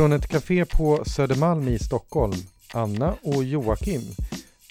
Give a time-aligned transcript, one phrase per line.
[0.00, 2.32] Från ett café på Södermalm i Stockholm,
[2.74, 4.02] Anna och Joakim.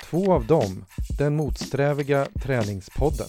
[0.04, 0.86] Två av dem,
[1.18, 3.28] den motsträviga träningspodden.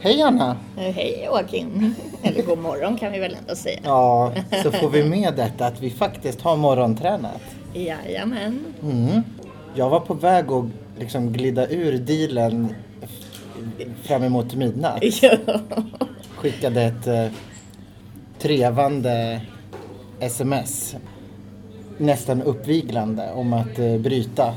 [0.00, 0.56] Hej Anna!
[0.76, 1.94] Eh, Hej Joakim!
[2.22, 3.80] Eller god morgon kan vi väl ändå säga.
[3.84, 4.32] Ja,
[4.62, 7.42] så får vi med detta att vi faktiskt har morgontränat.
[7.74, 8.64] Jajamän.
[8.82, 9.22] Mm.
[9.74, 10.64] Jag var på väg att
[10.98, 12.74] liksom glida ur dealen
[14.02, 15.02] fram emot midnatt.
[15.22, 15.36] Ja.
[16.36, 17.26] Skickade ett eh,
[18.38, 19.40] trevande
[20.20, 20.96] sms.
[21.98, 24.54] Nästan uppviglande om att eh, bryta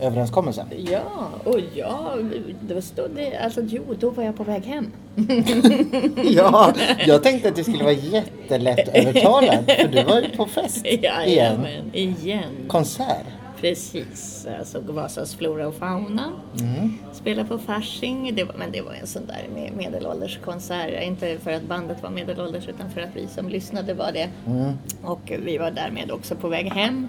[0.00, 0.66] överenskommelsen.
[0.90, 1.02] ja,
[1.44, 2.14] och ja,
[2.60, 4.90] då stod det, alltså jo, då var jag på väg hem.
[6.24, 6.72] Ja,
[7.06, 11.14] jag tänkte att du skulle vara jättelätt övertalad för du var ju på fest igen.
[11.26, 12.52] Jajamän, igen.
[12.68, 13.26] Konsert.
[13.60, 16.32] Precis, jag såg Vasas Flora och Fauna.
[16.60, 16.92] Mm.
[17.12, 21.02] Spelade på Fasching, det var, men det var en sån där med- medelålderskonsert.
[21.02, 24.28] Inte för att bandet var medelålders utan för att vi som lyssnade var det.
[24.46, 24.72] Mm.
[25.02, 27.08] Och vi var därmed också på väg hem.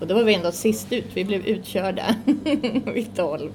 [0.00, 2.14] Och då var vi ändå sist ut, vi blev utkörda
[2.94, 3.50] vid tolv.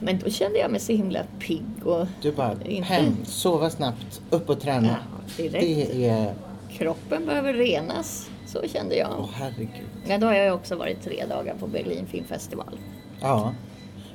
[0.00, 2.88] Men då kände jag mig så himla pigg och Du bara, Inte.
[2.88, 4.96] hem, sova snabbt, upp och träna.
[5.36, 6.34] Ja, det är,
[6.70, 8.28] kroppen behöver renas.
[8.52, 9.10] Så kände jag.
[9.18, 9.88] åh herregud.
[10.08, 12.78] Ja, då har jag också varit tre dagar på Berlin Filmfestival.
[13.20, 13.54] Ja.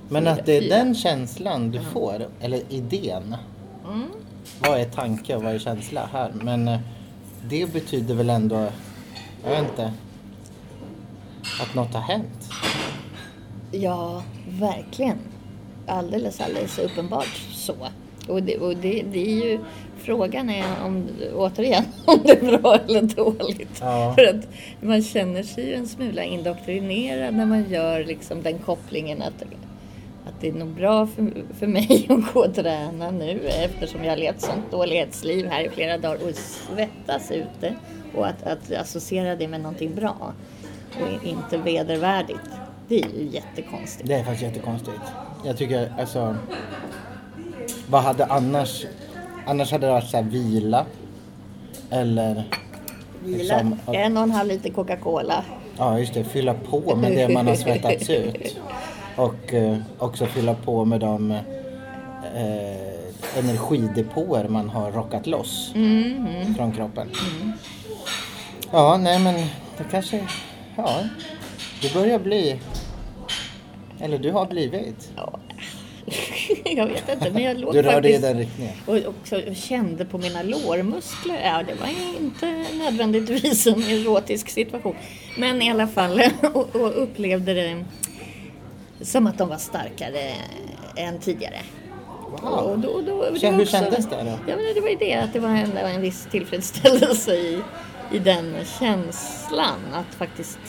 [0.10, 0.76] Men Fyra, att det är fyra.
[0.76, 3.36] den känslan du får, eller idén.
[3.88, 4.08] Mm.
[4.60, 6.32] Vad är tanke och vad är känsla här?
[6.42, 6.80] Men eh,
[7.50, 8.68] det betyder väl ändå,
[9.44, 9.94] jag vet inte,
[11.62, 12.50] att något har hänt.
[13.72, 15.18] Ja, verkligen.
[15.88, 17.76] Alldeles, alldeles uppenbart så.
[18.28, 19.60] Och det, och det, det är ju
[20.08, 23.80] frågan är om, återigen, om det är bra eller dåligt.
[23.82, 24.14] Ja.
[24.16, 24.48] För att
[24.82, 29.44] man känner sig ju en smula indoktrinerad när man gör liksom den kopplingen att,
[30.26, 34.12] att det är nog bra för, för mig att gå och träna nu eftersom jag
[34.12, 37.76] har levt sånt dålighetsliv här i flera dagar och svettas ute.
[38.16, 40.34] Och att, att associera det med någonting bra
[41.02, 42.50] och inte vedervärdigt.
[42.88, 44.08] Det är ju jättekonstigt.
[44.08, 45.02] Det är faktiskt jättekonstigt.
[45.46, 46.36] Jag tycker alltså,
[47.90, 48.86] vad hade annars,
[49.48, 50.86] annars hade det varit så här vila.
[51.90, 52.44] Eller
[53.24, 55.44] Vila, liksom en och en halv liter Coca-Cola.
[55.78, 56.24] Ja, just det.
[56.24, 58.58] Fylla på med det man har svettats ut.
[59.16, 61.40] Och eh, också fylla på med de eh,
[63.38, 65.72] energidepåer man har rockat loss
[66.56, 67.08] från kroppen.
[68.72, 69.34] Ja, nej men
[69.78, 70.28] det kanske...
[70.76, 71.00] Ja,
[71.82, 72.60] det börjar bli...
[74.00, 75.12] Eller du har blivit.
[75.16, 75.40] Ja.
[76.66, 78.74] jag vet inte, men jag låg Du rör dig i den riktningen.
[78.86, 81.42] och också kände på mina lårmuskler.
[81.44, 84.96] Ja, det var inte nödvändigtvis en erotisk situation.
[85.38, 86.22] Men i alla fall,
[86.54, 87.86] och, och upplevde det
[89.02, 90.32] som att de var starkare
[90.96, 91.60] än tidigare.
[92.42, 94.40] Och, och då, då, det hur också- kändes det då?
[94.48, 97.62] Ja, men det var ju det att det var en, en viss tillfredsställelse i,
[98.12, 100.60] i den känslan att faktiskt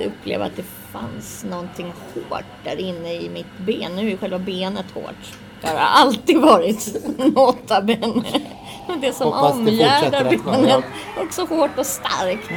[0.00, 3.92] uppleva att det fanns någonting hårt där inne i mitt ben.
[3.96, 5.34] Nu är ju själva benet hårt.
[5.60, 6.96] Det har alltid varit
[7.34, 8.22] nota bene.
[8.88, 10.84] Men det som Hoppas omgärdar benet
[11.16, 12.50] också hårt och starkt.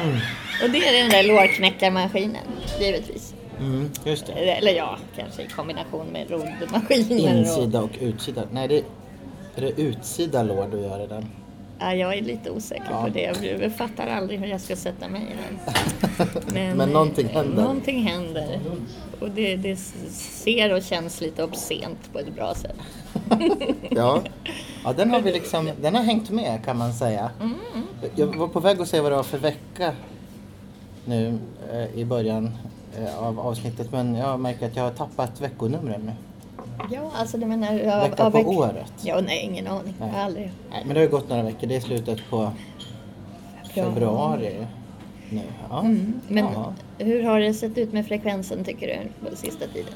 [0.63, 2.43] Och det är den där lårknäckarmaskinen,
[2.79, 3.33] givetvis.
[3.59, 4.33] Mm, just det.
[4.33, 7.37] Eller ja, kanske i kombination med roddmaskiner.
[7.37, 8.43] Insida och utsida.
[8.51, 8.77] Nej, det
[9.55, 11.29] är det utsida lår du gör i den.
[11.79, 13.01] Ja, jag är lite osäker Ja.
[13.03, 13.21] på det.
[13.61, 15.35] Jag- fattar aldrig hur jag ska sätta mig i
[16.53, 16.77] den.
[16.77, 17.61] Men någonting eh, händer.
[17.63, 18.59] Någonting händer.
[19.19, 22.75] Och det, det ser och känns lite obscent på ett bra sätt.
[23.89, 24.21] Ja,
[24.83, 27.31] ja den, har vi liksom, den har hängt med kan man säga.
[27.41, 27.55] Mm.
[28.15, 29.93] Jag var på väg att säga vad det var för vecka
[31.05, 31.39] nu
[31.73, 32.51] eh, i början
[32.99, 36.11] eh, av avsnittet men jag märker att jag har tappat veckonumren nu.
[36.91, 37.73] Ja, alltså du menar...
[38.09, 38.93] Vecka på veck- året.
[39.01, 39.93] Ja, nej, ingen aning.
[39.99, 40.11] Nej.
[40.15, 40.51] Aldrig.
[40.71, 41.67] Nej, men det har ju gått några veckor.
[41.67, 42.51] Det är slutet på
[43.73, 44.67] februari
[45.29, 45.41] nu.
[45.69, 45.79] Ja.
[45.79, 46.21] Mm.
[46.27, 46.73] Men Ja.
[46.97, 49.93] hur har det sett ut med frekvensen tycker du på sista tiden?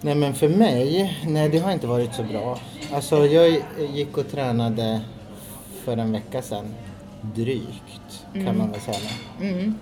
[0.00, 2.58] Nej men för mig, nej det har inte varit så bra.
[2.94, 3.60] Alltså jag
[3.94, 5.00] gick och tränade
[5.84, 6.74] för en vecka sedan.
[7.34, 9.10] Drygt kan man väl säga.
[9.40, 9.74] Mm.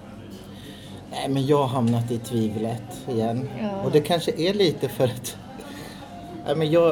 [1.11, 3.49] Nej men jag har hamnat i tvivlet igen.
[3.62, 3.82] Ja.
[3.84, 5.37] Och det kanske är lite för att...
[6.49, 6.89] Nej men jag...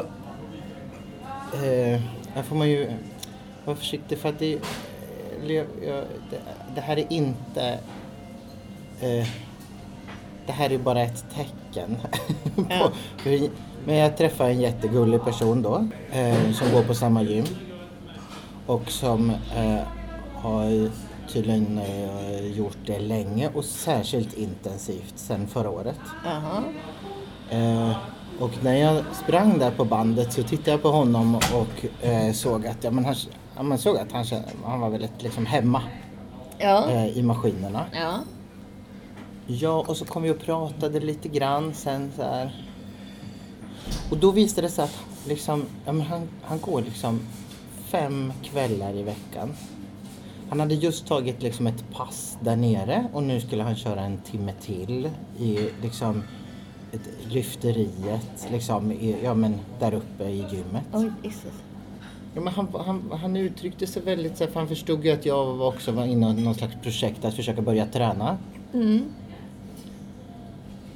[1.53, 2.01] Eh,
[2.33, 2.91] här får man ju
[3.65, 4.59] vara försiktig för att det...
[5.43, 5.65] eller jag-
[6.29, 6.39] Det,
[6.75, 7.79] det här är inte...
[9.01, 9.27] Eh,
[10.45, 11.97] det här är bara ett tecken.
[12.55, 13.49] på, för,
[13.85, 15.87] men jag träffade en jättegullig person då.
[16.11, 17.45] Eh, som går på samma gym.
[18.65, 19.79] Och som eh,
[20.35, 20.89] har
[21.29, 25.99] tydligen eh, gjort det länge och särskilt intensivt sedan förra året.
[26.25, 26.63] Jaha.
[27.49, 27.97] Eh,
[28.39, 32.67] och när jag sprang där på bandet så tittade jag på honom och eh, såg
[32.67, 33.15] att, ja, men han,
[33.55, 34.25] ja, man såg att han,
[34.65, 35.81] han var väldigt liksom hemma
[36.59, 36.89] Ja.
[36.89, 37.85] eh, i maskinerna.
[37.93, 38.13] Ja.
[39.47, 42.65] Ja, och så kom vi och pratade lite grann sen så här.
[44.11, 44.97] Och då visade det sig att
[45.27, 47.19] liksom, ja, men han, han går liksom
[47.85, 49.53] fem kvällar i veckan.
[50.49, 54.17] Han hade just tagit liksom ett pass där nere och nu skulle han köra en
[54.17, 56.23] timme till i liksom
[57.29, 60.83] lyfteriet, liksom, i, ja men där uppe i gymmet.
[60.93, 61.53] Oj, Jesus.
[62.35, 65.25] Ja, men han, han, han uttryckte sig väldigt så här, för han förstod ju att
[65.25, 68.37] jag också var inne i någon slags projekt att försöka börja träna.
[68.73, 69.05] Mm.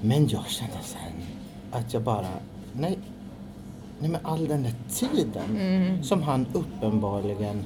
[0.01, 1.21] Men jag kände sen
[1.71, 2.27] att jag bara,
[2.73, 2.99] nej,
[3.99, 6.03] nej men all den där tiden Mm.
[6.03, 7.63] som han uppenbarligen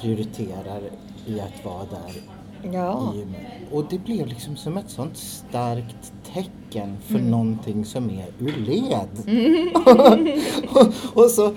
[0.00, 0.80] prioriterar
[1.26, 2.12] i att vara där
[2.72, 3.14] Ja.
[3.16, 3.24] i.
[3.74, 7.30] Och det blev liksom som ett sånt starkt tecken för Mm.
[7.30, 9.08] någonting som är ur led.
[11.14, 11.54] och, och, så,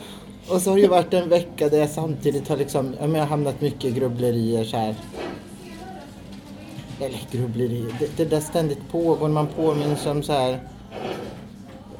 [0.49, 3.25] och så har det ju varit en vecka där jag samtidigt har liksom, jag har
[3.25, 4.95] hamnat mycket i grubblerier så här.
[6.99, 10.59] Eller grubblerier, det, det där ständigt pågår, man påminns om så här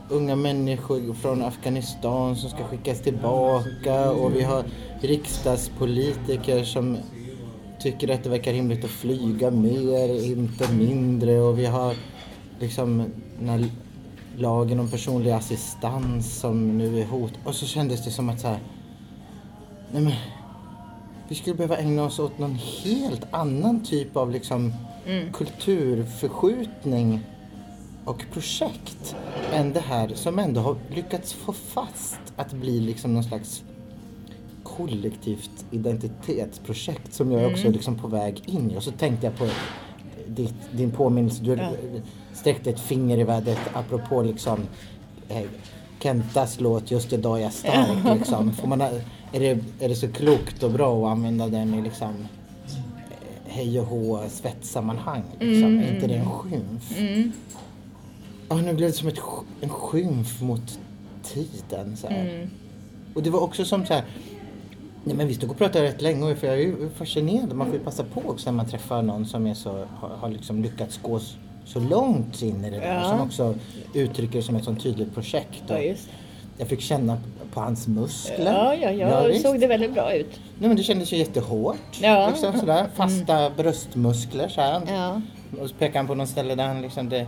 [0.10, 4.64] unga människor från Afghanistan som ska skickas tillbaka och vi har
[5.02, 6.98] riksdagspolitiker som
[7.82, 11.96] tycker att det verkar rimligt att flyga mer, inte mindre och vi har
[12.60, 13.06] liksom
[13.40, 13.66] den här
[14.38, 17.34] lagen om personlig assistans som nu är hot.
[17.44, 18.60] Och så kändes det som att så här,
[19.92, 20.14] nej men
[21.28, 24.74] vi skulle behöva ägna oss åt någon helt annan typ av liksom
[25.34, 27.20] kulturförskjutning
[28.06, 29.16] och projekt
[29.54, 33.64] än det här som ändå har lyckats få fast att bli liksom någon slags
[34.78, 38.78] kollektivt identitetsprojekt som jag också är liksom på väg in i.
[38.78, 39.48] Och så tänkte jag på
[40.28, 41.60] ditt, din påminnelse, du
[42.34, 44.60] sträckte ett finger i vädret apropå liksom
[45.30, 45.44] eh,
[46.00, 48.18] Kentas låt Just idag är jag stark.
[48.18, 48.54] Liksom.
[48.54, 49.02] Får man, är,
[49.32, 52.10] det, är det så klokt och bra att använda den i liksom
[52.68, 52.76] eh,
[53.46, 55.24] hej och hå svetssammanhang?
[55.40, 55.80] Liksom.
[55.80, 57.00] Är inte det en skymf?
[58.50, 59.20] Ja, nu blev det som ett,
[59.62, 60.80] en skymf mot
[61.24, 61.98] tiden.
[61.98, 62.50] Så här.
[63.14, 64.04] Och det var också som så här.
[65.04, 67.54] Nej, men vi stod och pratade rätt länge för jag är ju fascinerad.
[67.54, 69.70] Man får ju passa på också när man träffar någon som är så,
[70.00, 71.20] har, har liksom lyckats gå
[71.66, 72.94] så långt in i det där.
[72.96, 73.10] Ja.
[73.10, 73.56] Som också
[73.94, 75.64] uttrycker det som ett sånt tydligt projekt.
[75.68, 75.84] Ja, Och
[76.58, 77.18] jag fick känna
[77.54, 78.46] på hans muskler.
[78.54, 79.24] Ja, ja, ja.
[79.28, 79.42] visst.
[79.46, 80.30] såg det väldigt bra ut.
[80.60, 82.00] Nej, men det kändes ju jättehårt.
[82.02, 82.30] Ja.
[82.30, 82.86] Liksom sådär.
[82.96, 84.82] Fasta bröstmuskler så här.
[84.88, 85.22] Ja.
[85.62, 87.26] Och så pekade han på något ställe där han liksom det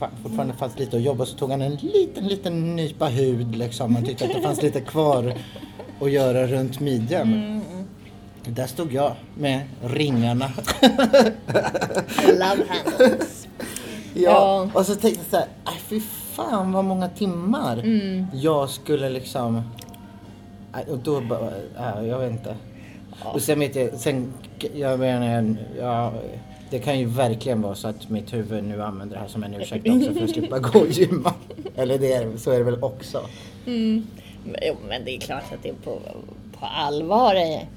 [0.00, 3.94] fa- fortfarande fanns lite att jobba så tog han en liten, liten nypa hud liksom.
[3.94, 5.34] Han tyckte att det fanns lite kvar
[6.00, 7.60] att göra runt midjan.
[8.44, 10.50] Där stod jag med ringarna.
[12.26, 13.48] Love handles.
[14.14, 14.20] Ja.
[14.22, 14.68] Ja.
[14.74, 16.00] Och så tänkte jag så här, "Aj, fy
[16.32, 18.26] fan vad många timmar Mm.
[18.32, 19.62] jag skulle liksom...
[20.90, 22.56] Och då bara, ja, jag vet inte.
[23.24, 24.32] Och sen vet jag, sen,
[24.74, 26.12] jag menar, ja,
[26.70, 29.54] det kan ju verkligen vara så att mitt huvud nu använder det här som en
[29.54, 31.34] ursäkt också för att slippa gå och gymma.
[31.76, 33.20] Eller det så är det väl också.
[33.64, 34.06] Men-
[34.62, 35.98] Jo, men det är klart att det på,
[36.60, 37.68] på allvar är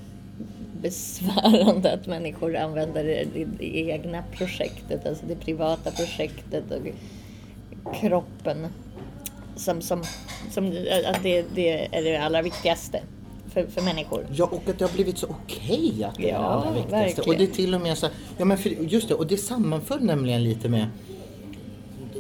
[0.82, 6.64] besvärande att människor använder det, det, det egna projektet, alltså det privata projektet
[7.84, 8.68] och kroppen
[9.56, 10.04] som, som,
[10.52, 10.68] som
[11.06, 13.02] att det, det är det allra viktigaste
[13.54, 14.26] för, för människor.
[14.32, 16.96] Ja, och att det har blivit så okej att det är det Ja, allra viktigaste.
[16.96, 17.30] verkligen.
[17.30, 18.08] Och det är till och med så
[18.38, 20.88] ja men för, just det, och det sammanföll nämligen lite med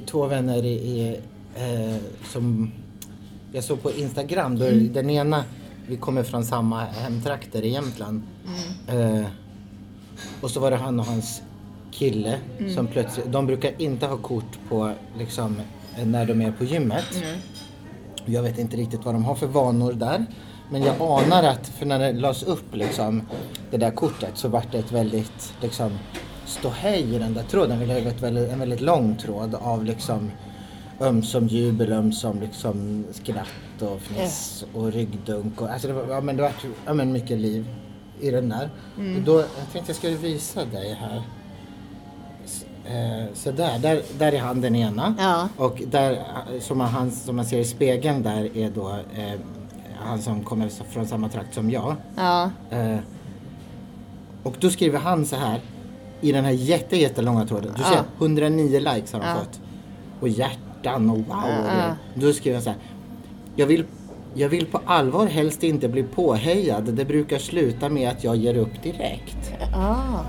[0.05, 1.17] två vänner i, i
[1.55, 1.95] eh,
[2.31, 2.71] som
[3.53, 4.59] jag såg på Instagram.
[4.59, 4.93] Då Mm.
[4.93, 5.43] Den ena,
[5.87, 8.21] vi kommer från samma hemtrakter i Jämtland.
[8.87, 9.19] Mm.
[9.21, 9.25] Eh,
[10.41, 11.41] och så var det han och hans
[11.91, 12.73] kille Mm.
[12.73, 15.61] som plötsligt, de brukar inte ha kort på liksom
[16.05, 17.15] när de är på gymmet.
[17.23, 17.39] Mm.
[18.25, 20.25] Jag vet inte riktigt vad de har för vanor där.
[20.69, 23.21] Men jag anar att, för när det lades upp liksom,
[23.71, 25.91] det där kortet så vart det ett väldigt liksom,
[26.45, 27.81] ståhej i den där tråden.
[27.89, 30.31] Ett väldigt, en väldigt lång tråd av liksom
[31.01, 35.61] ömsom jubel, ömsom liksom skratt och fniss och ryggdunk.
[35.61, 36.51] Och, alltså det var, ja, men det var
[36.85, 37.65] ja, men mycket liv
[38.21, 38.69] i den där.
[39.17, 41.21] Och då, jag tänkte jag skulle visa dig här.
[42.85, 45.15] Eh, så där, där, där är han den ena.
[45.19, 45.49] Ja.
[45.57, 46.19] Och där,
[46.59, 49.39] som man, han, som man ser i spegeln där är då eh,
[49.99, 51.95] han som kommer från samma trakt som jag.
[52.15, 52.97] Ja, Eh,
[54.43, 55.59] och då skriver han så här
[56.21, 57.71] i den här jätte, jättelånga tråden.
[57.75, 57.87] Du Ja.
[57.89, 59.35] ser 109 likes har Ja.
[59.35, 59.59] fått.
[60.19, 60.27] Och
[60.83, 61.25] hjärtan och wow
[61.63, 61.95] grejer.
[62.15, 62.79] Då skriver han så här.
[63.55, 63.85] Jag vill,
[64.33, 66.83] jag vill på allvar helst inte bli påhejad.
[66.93, 69.53] Det brukar sluta med att jag ger upp direkt.
[69.75, 70.19] ah,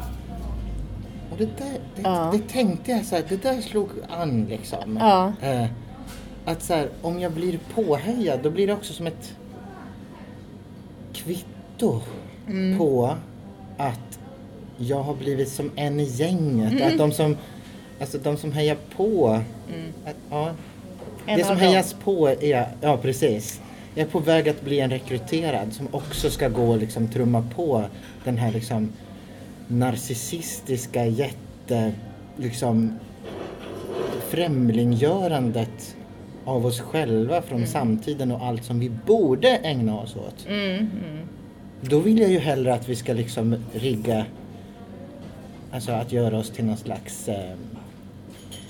[1.32, 2.30] Och det där, det, Ja.
[2.32, 4.96] det tänkte jag så här, det där slog an liksom.
[5.00, 5.32] Ja.
[5.42, 5.66] Eh,
[6.44, 9.34] att så här, om jag blir påhejad då blir det också som ett
[11.12, 12.00] kvitto
[12.48, 12.78] Mm.
[12.78, 13.14] på
[13.78, 14.18] att
[14.76, 16.82] jag har blivit som en i gänget.
[16.92, 17.36] Att de som,
[18.00, 19.40] alltså de som hejar på.
[20.04, 20.50] Att, ja,
[21.26, 21.66] En det som dem.
[21.66, 23.60] hejas på är, ja precis.
[23.94, 27.44] Jag är på väg att bli en rekryterad som också ska gå och liksom trumma
[27.56, 27.84] på
[28.24, 28.92] den här liksom
[29.68, 31.92] narcissistiska jätte,
[32.36, 32.98] liksom
[34.28, 35.96] främlinggörandet
[36.44, 40.46] av oss själva från samtiden och allt som vi borde ägna oss åt.
[40.48, 40.88] Mm, mm.
[41.80, 44.26] Då vill jag ju hellre att vi ska liksom rigga,
[45.72, 47.54] alltså att göra oss till någon slags, eh,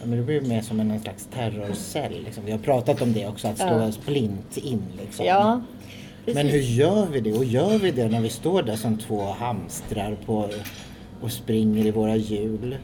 [0.06, 2.22] men det blir mer som en slags terrorcell.
[2.24, 2.44] Liksom.
[2.44, 3.92] Vi har pratat om det också, att slå Ja.
[3.92, 5.26] splint in liksom.
[5.26, 5.60] Ja,
[6.26, 7.32] Men hur gör vi det?
[7.32, 10.48] Och gör vi det när vi står där som två hamstrar på,
[11.20, 12.76] och springer i våra hjul?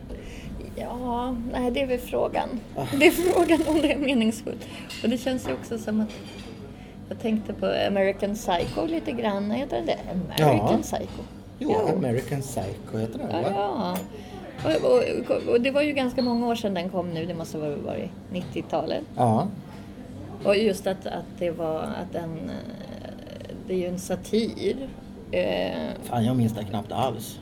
[0.76, 2.48] Ja, nej det är väl frågan.
[2.76, 2.84] Ah.
[2.98, 4.66] Det är frågan om det är meningsfullt.
[5.02, 6.08] Och det känns ju också som att
[7.08, 9.50] jag tänkte på American Psycho lite grann.
[9.50, 9.98] Heter det?
[10.10, 10.78] American Ja.
[10.82, 11.22] Psycho.
[11.58, 11.92] Jo, Ja.
[11.96, 13.50] American Psycho heter den Ja, va?
[13.54, 13.96] ja.
[14.64, 17.26] Och, och, och det var ju ganska många år sedan den kom nu.
[17.26, 19.02] Det måste ha varit 90-talet.
[19.17, 19.49] Ja.
[20.45, 22.31] Och just att, att det var att den...
[22.38, 24.76] eh, Det är ju en satir.
[25.33, 27.38] Eh, Fan, jag minns den knappt alls.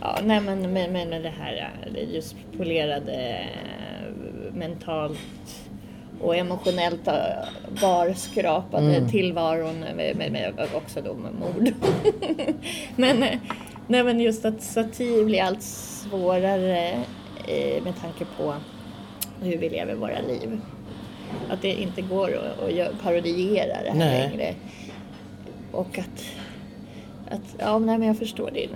[0.00, 3.44] Ja, nej men med, med det här eh, just polerade
[4.54, 5.18] mentalt
[6.20, 7.08] och emotionellt
[7.80, 9.08] barskrapade Mm.
[9.10, 11.72] tillvaron med, med, med också då med mord.
[12.96, 13.24] men,
[13.92, 16.88] nej, men just att satir blir allt svårare
[17.46, 18.54] eh, med tanke på
[19.40, 20.60] hur vi lever våra liv.
[21.50, 24.28] Att det inte går att, parodiera det här Nej.
[24.28, 24.54] längre.
[25.72, 26.24] Och att,
[27.30, 28.68] att ja nej, men jag förstår det.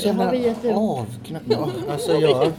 [0.00, 0.76] Så har vi gett upp.
[0.76, 1.46] avknappt.
[1.48, 2.52] Ja, alltså Har vi jag...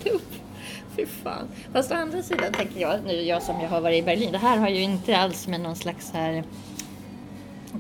[0.95, 1.47] Fy fan.
[1.73, 4.37] Fast å andra sidan tänker jag, nu jag som jag har varit i Berlin, det
[4.37, 6.43] här har ju inte alls med någon slags här,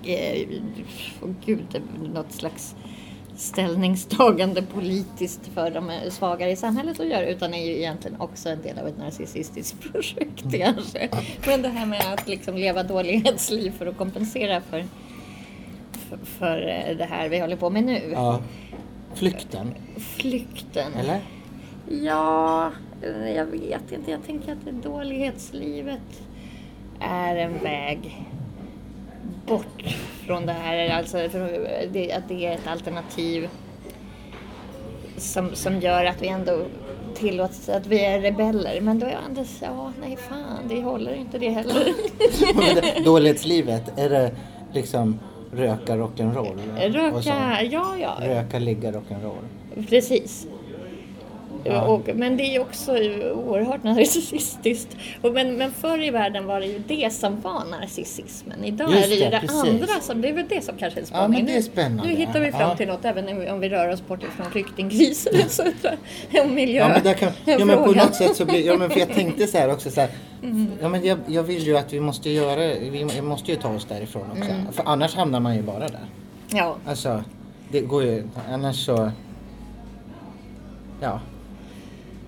[0.03, 0.47] eh,
[1.21, 1.81] åh gud,
[2.13, 2.75] något slags
[3.35, 8.61] ställningstagande politiskt för de svagare i samhället att göra utan är ju egentligen också en
[8.61, 11.09] del av ett narcissistiskt projekt kanske.
[11.47, 14.85] Men det här med att liksom leva dålighetsliv för att kompensera för,
[15.91, 16.57] för, för
[16.97, 18.09] det här vi håller på med nu.
[18.13, 18.39] Ja.
[19.13, 20.93] Flykten, Flykten.
[20.93, 21.21] eller?
[22.01, 22.71] Ja,
[23.35, 24.11] jag vet inte.
[24.11, 26.21] Jag tänker att det dålighetslivet
[26.99, 28.25] är en väg
[29.45, 29.83] bort
[30.25, 30.89] från det här.
[30.97, 31.17] Alltså
[31.91, 33.49] det, att det är ett alternativ
[35.17, 36.57] som, som gör att vi ändå
[37.15, 38.81] tillåts att vi är rebeller.
[38.81, 41.85] Men då är Anders, ja nej fan, det håller inte det heller.
[42.81, 44.31] Det- Dålighetslivet, är det
[44.73, 45.19] liksom
[45.53, 46.59] röka rock'n'roll?
[46.89, 48.17] Röka, ja ja.
[48.21, 49.85] Röka, ligga, rock'n'roll.
[49.89, 50.47] Precis.
[51.67, 51.81] Ja.
[51.81, 52.91] Och, men det är ju också
[53.33, 54.97] oerhört narcissistiskt.
[55.21, 58.63] Och men, men förr i världen var det ju det som var narcissismen.
[58.63, 60.99] Idag Just är det ju det, det andra som, det är väl det som kanske
[60.99, 61.45] är Ja, spaningen.
[61.45, 62.03] det är Nu- spännande.
[62.11, 62.75] Nu hittar vi fram Ja.
[62.75, 65.31] till något även om vi rör oss bort ifrån flyktingkriser
[66.43, 66.79] och miljö.
[66.81, 69.09] Ja men, där kan, ja, men på något sätt så blir, ja men för jag
[69.13, 70.09] tänkte så här också så här,
[70.43, 70.67] Mm.
[70.81, 73.85] ja men jag, jag vill ju att vi måste göra, vi måste ju ta oss
[73.85, 74.43] därifrån också.
[74.51, 74.71] Mm.
[74.71, 75.99] För annars hamnar man ju bara där.
[76.51, 77.23] Ja, Alltså,
[77.71, 79.11] det går ju, annars så,
[81.01, 81.19] ja.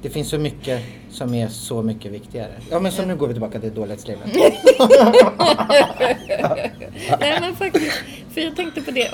[0.07, 2.51] Det finns så mycket som är så mycket viktigare.
[2.71, 4.25] Ja men så nu går vi tillbaka till dålighetslivet.
[7.19, 8.03] nej men faktiskt.
[8.29, 9.11] För jag tänkte på det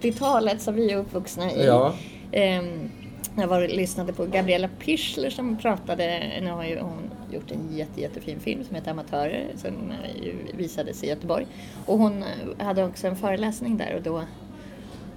[0.00, 1.66] 80-talet som vi är uppvuxna i.
[1.66, 1.94] Ja.
[2.32, 2.90] Ehm,
[3.36, 7.76] jag var och lyssnade på Gabriella Pichler som pratade, nu har ju hon gjort en
[7.76, 11.46] jätte, jättefin film som heter Amatörer som eh, visades i Göteborg.
[11.86, 12.24] Och hon
[12.58, 14.22] hade också en föreläsning där och då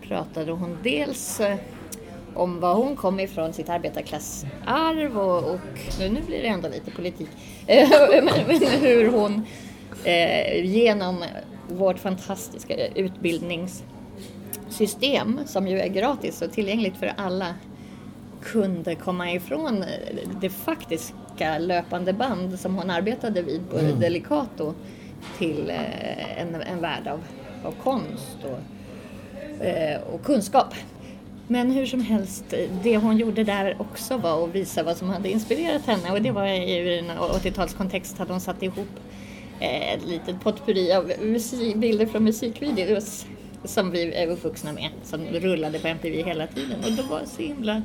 [0.02, 1.58] pratade hon dels eh,
[2.36, 5.60] om var hon kom ifrån, sitt arbetarklassarv och, och
[6.00, 7.30] nu, blir det ändå lite politik.
[7.68, 9.46] Eh, men, men hur hon
[10.04, 11.24] eh, genom
[11.68, 17.56] vårt fantastiska utbildningssystem som ju är gratis och tillgängligt för alla
[18.42, 19.86] kunde komma ifrån
[20.42, 24.74] det faktiska löpande band som hon arbetade vid på Delicato
[25.38, 27.24] till eh, en, en värld av,
[27.66, 28.60] av konst och,
[29.66, 30.74] eh, och kunskap.
[31.48, 32.46] Men hur som helst,
[32.84, 36.32] det hon gjorde där också var att visa vad som hade inspirerat henne och det
[36.32, 38.90] var i en 80-talskontext hade hon satt ihop
[39.60, 43.26] eh, ett litet potpurri av musik, bilder från musikvideos
[43.64, 47.42] som vi är uppvuxna med, som rullade på MTV hela tiden och det var så
[47.42, 47.82] himla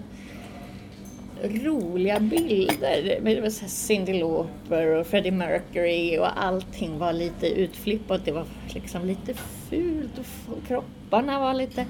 [1.42, 3.20] roliga bilder.
[3.22, 8.24] Det var så här Cyndi Lauper och Freddie Mercury och allting var lite utflippat.
[8.24, 9.34] Det var liksom lite
[9.70, 11.86] fult och kropparna var lite eh,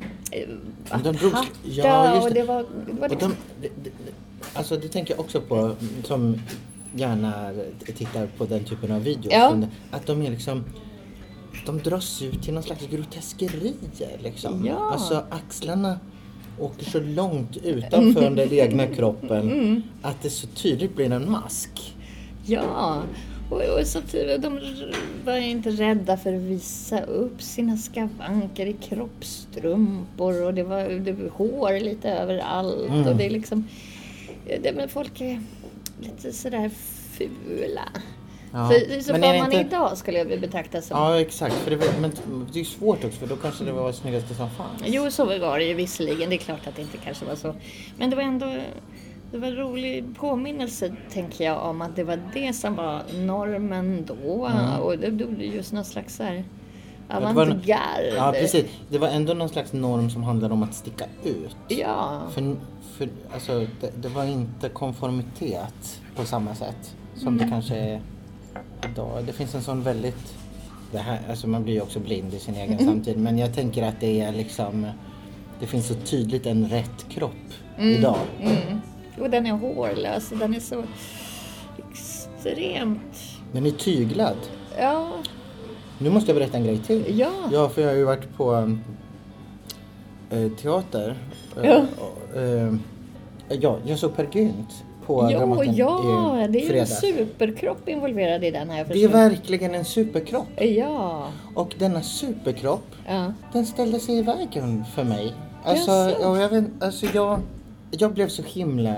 [0.00, 0.15] de drogs-
[0.90, 2.42] aparta ja, och det.
[2.42, 3.90] var, det var liksom, de, det, det,
[4.54, 6.40] alltså det tänker jag också på som
[6.94, 7.52] gärna
[7.96, 9.32] tittar på den typen av videos.
[9.32, 9.60] Ja.
[9.90, 10.64] Att de är liksom
[11.66, 14.66] de dras ut till någon slags groteskerier liksom.
[14.66, 14.90] Ja.
[14.92, 15.98] Alltså axlarna
[16.58, 19.82] åker så långt utanför den egna kroppen Mm.
[20.02, 21.94] att det så tydligt blir en mask.
[22.46, 23.02] Ja,
[23.50, 24.60] och, och samtidigt, de
[25.24, 31.12] var inte rädda för att visa upp sina skavanker i kroppsstrumpor och det var, det
[31.12, 33.06] var hår lite överallt Mm.
[33.08, 33.68] och det är liksom,
[34.62, 35.40] det, men folk är
[36.00, 36.70] lite sådär
[37.12, 37.88] fula.
[38.52, 38.68] Ja.
[38.70, 42.00] För, så det man inte- idag skulle jag betrakta som Ja exakt, för det, var-
[42.00, 42.12] men
[42.52, 44.82] det är svårt också för då kanske det var det snyggaste som fanns.
[44.86, 46.30] Jo, så var det ju visserligen.
[46.30, 47.54] Det är klart att det inte kanske var så.
[47.98, 48.46] Men det var ändå
[49.32, 54.04] det var en rolig påminnelse, tänker jag, om att det var det som var normen
[54.06, 54.48] då.
[54.82, 56.44] Och det blev just någon slags så här
[57.10, 57.22] Mm.
[57.24, 58.12] avantgarde.
[58.16, 61.56] Ja precis, det var ändå någon slags norm som handlade om att sticka ut.
[61.68, 62.22] Ja.
[62.30, 62.56] För,
[62.96, 68.00] för alltså, det, det var inte konformitet på samma sätt som det kanske är
[68.92, 69.24] idag.
[69.26, 70.34] Det finns en sån väldigt...
[70.92, 73.82] Det här, alltså man blir ju också blind i sin egen samtid men jag tänker
[73.82, 74.86] att det är liksom...
[75.60, 77.32] Det finns så tydligt en rätt kropp
[77.78, 78.18] idag.
[79.20, 80.28] Och den är hårlös.
[80.28, 80.82] Den är så
[81.90, 83.16] extremt...
[83.52, 84.36] Den är tyglad.
[84.78, 85.08] Ja.
[85.98, 87.18] Nu måste jag berätta en grej till.
[87.18, 87.30] Ja.
[87.52, 88.76] Ja, för jag har ju varit på
[90.30, 91.16] äh, teater.
[91.62, 91.84] Äh, Ja.
[91.98, 92.74] och, äh,
[93.48, 97.00] ja, jag såg Per Gynt på Jo, Dramaten ja, i det är ju en fredags.
[97.00, 98.84] superkropp involverad i den här.
[98.88, 100.46] Det är verkligen en superkropp.
[100.60, 101.28] Ja.
[101.54, 103.32] Och denna superkropp, ja.
[103.52, 105.34] den ställde sig i vägen för mig.
[105.64, 107.40] Alltså, ja, jag, vet, alltså jag,
[107.90, 108.96] jag blev så himla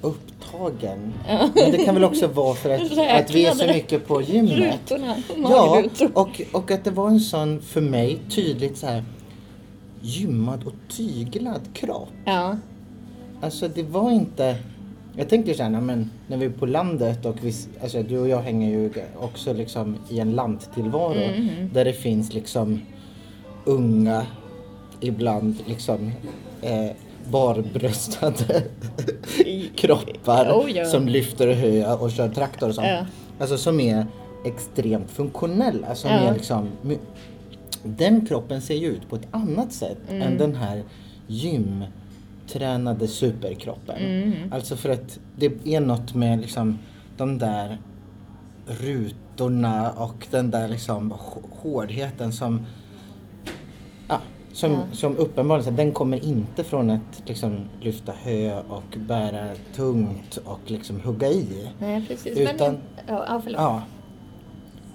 [0.00, 1.12] upptagen.
[1.54, 2.82] Men det kan väl också vara för att,
[3.22, 4.74] att vi är så mycket på gymmet.
[4.90, 5.16] Rutorna.
[5.36, 9.04] Ja, och, och att det var en sån för mig tydligt så här
[10.00, 12.12] gymmad och tyglad kropp.
[12.24, 12.56] Ja.
[13.40, 14.56] Alltså det var inte...
[15.16, 18.28] Jag tänker så här, men när vi är på landet och vi, alltså du och
[18.28, 22.80] jag hänger ju också liksom i en lanttillvaro Mm, där det finns liksom
[23.64, 24.26] unga,
[25.00, 26.10] ibland liksom
[26.62, 26.90] eh,
[27.30, 28.62] barbröstade
[29.76, 30.84] kroppar Oh, ja.
[30.84, 32.86] som lyfter hö och kör traktor och sånt.
[32.86, 33.06] Ja.
[33.40, 34.06] Alltså som är
[34.44, 35.94] extremt funktionella.
[35.94, 36.16] Som Ja.
[36.16, 36.68] är liksom,
[37.82, 40.22] den kroppen ser ju ut på ett annat sätt Mm.
[40.22, 40.82] än den här
[41.26, 43.96] gymtränade superkroppen.
[43.96, 44.32] Mm.
[44.52, 46.78] Alltså för att det är något med liksom
[47.16, 47.78] de där
[48.66, 52.66] rutorna och den där liksom hå- hårdheten som
[54.58, 54.78] som, Ja.
[54.92, 60.36] som uppenbarligen, så här, den kommer inte från att liksom lyfta hö och bära tungt
[60.44, 61.68] och liksom hugga i.
[61.78, 62.38] Nej, precis.
[62.38, 63.60] Utan- Men, ja, förlåt.
[63.60, 63.82] Ja.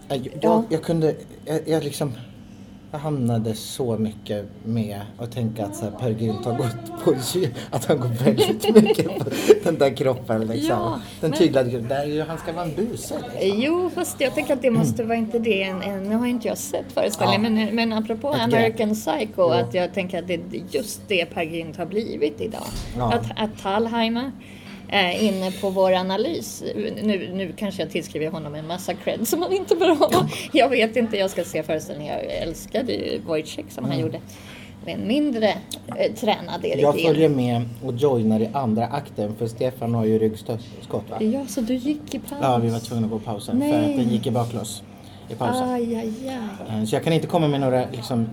[0.07, 0.63] Jag, jag, Ja.
[0.69, 2.11] jag kunde, jag, jag liksom
[2.93, 7.13] jag hamnade så mycket med att tänka att så här, Per Gynt har gått på
[7.71, 9.25] att han går väldigt mycket på
[9.63, 10.69] den där kroppen liksom.
[10.69, 13.15] Ja, den men- tyglade kroppen, där är ju, han ska vara en buse.
[13.39, 13.61] Liksom.
[13.61, 15.73] Jo, fast jag tänker att det måste vara inte det.
[15.73, 19.49] Nu har inte jag sett föreställningen, men, men apropå Ett American Psycho, Jo.
[19.49, 22.67] att jag tänker att det är just det Per Gynt har blivit idag.
[22.97, 23.13] Ja.
[23.13, 24.31] Att, att Thalheimer
[24.93, 26.63] är inne på vår analys.
[26.75, 30.27] Nu, nu kanske jag tillskriver honom en massa cred som han inte bör ha.
[30.51, 32.13] Jag vet inte, jag ska se föreställningen.
[32.13, 34.19] Jag älskade ju Wojciech som han gjorde.
[34.85, 35.47] Men mindre
[35.97, 40.19] eh, tränad Erik Jag följer med och joinar i andra akten för Stefan har ju
[40.19, 41.17] ryggskott va?
[41.23, 42.39] Ja, så du gick i paus?
[42.41, 43.91] Ja, vi var tvungna att gå pausen för Nej.
[43.91, 44.83] att den gick i baklås
[45.29, 45.69] i pausen.
[45.69, 46.79] Aj, aj, aj.
[46.79, 48.29] Eh, Så jag kan inte komma med några liksom,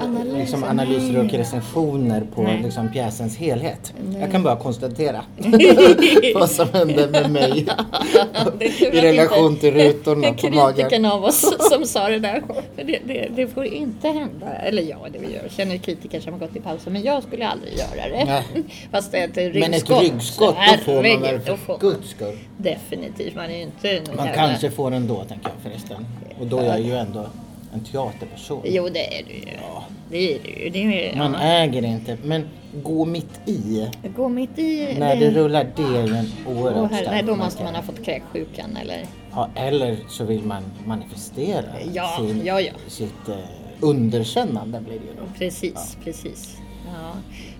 [0.00, 2.62] Analyser, liksom analyser och recensioner på Nej.
[2.62, 3.92] liksom, pjäsens helhet.
[4.04, 4.20] Nej.
[4.20, 5.24] Jag kan bara konstatera
[6.34, 7.66] vad som hände med mig
[8.58, 10.74] Det är i relation till rutorna på magen.
[10.76, 12.42] Kritikern av oss som sa det där.
[12.76, 14.54] Det, det, det får inte hända.
[14.54, 15.42] Eller ja, det vi gör.
[15.42, 16.92] Jag känner kritiker som har gått i pausen.
[16.92, 18.24] Men jag skulle aldrig göra det.
[18.24, 18.64] Nej.
[18.90, 19.60] Fast ett ryggskott.
[19.60, 22.38] Men ett ryggskott, då får man väl för guds skull.
[22.56, 23.34] Definitivt.
[23.34, 26.06] Man är ju inte Man kanske får ändå, tänker jag förresten.
[26.40, 27.26] Och då är jag ju ändå
[27.72, 28.62] en teaterperson.
[28.64, 29.56] Jo, det är du ju.
[29.62, 29.84] Ja.
[30.10, 30.70] Det är du ju.
[30.70, 31.40] Det är, Man ja.
[31.40, 32.48] äger inte, men
[32.82, 33.88] gå mitt i.
[34.16, 34.96] Gå mitt i.
[34.98, 38.04] När det rullar, det är ju en oerhört stark nej, då måste man ha fått
[38.04, 39.04] kräksjukan eller...
[39.30, 42.72] Ja, eller så vill man manifestera Ja, sin, ja, ja.
[42.88, 43.34] sitt eh,
[43.80, 45.38] underkännande blir det ju då.
[45.38, 46.56] Precis, precis.
[46.86, 47.12] Ja.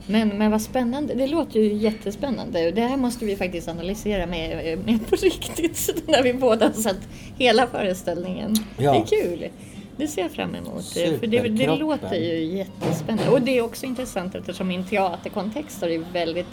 [0.07, 1.15] Men, men vad spännande.
[1.15, 2.71] Det låter ju jättespännande.
[2.71, 6.03] Det här måste vi faktiskt analysera med, med på riktigt.
[6.07, 8.57] När vi båda har sett hela föreställningen.
[8.79, 8.93] Ja.
[8.93, 9.49] Det är kul.
[9.97, 10.85] Det ser jag fram emot.
[10.85, 13.31] För det, det låter ju jättespännande.
[13.31, 16.47] Och det är också intressant eftersom en teaterkontext är väldigt